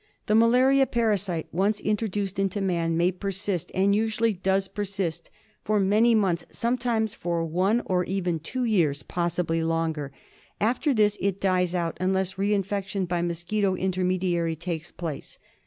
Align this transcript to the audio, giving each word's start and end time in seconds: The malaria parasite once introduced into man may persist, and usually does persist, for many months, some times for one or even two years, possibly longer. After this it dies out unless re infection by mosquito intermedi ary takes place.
The 0.25 0.33
malaria 0.33 0.87
parasite 0.87 1.45
once 1.51 1.79
introduced 1.79 2.39
into 2.39 2.59
man 2.59 2.97
may 2.97 3.11
persist, 3.11 3.71
and 3.75 3.95
usually 3.95 4.33
does 4.33 4.67
persist, 4.67 5.29
for 5.63 5.79
many 5.79 6.15
months, 6.15 6.43
some 6.49 6.75
times 6.75 7.13
for 7.13 7.45
one 7.45 7.83
or 7.85 8.03
even 8.05 8.39
two 8.39 8.63
years, 8.63 9.03
possibly 9.03 9.63
longer. 9.63 10.11
After 10.59 10.91
this 10.95 11.19
it 11.21 11.39
dies 11.39 11.75
out 11.75 11.97
unless 11.99 12.39
re 12.39 12.51
infection 12.51 13.05
by 13.05 13.21
mosquito 13.21 13.75
intermedi 13.75 14.33
ary 14.33 14.55
takes 14.55 14.89
place. 14.91 15.37